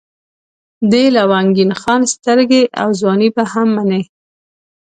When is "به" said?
3.35-3.43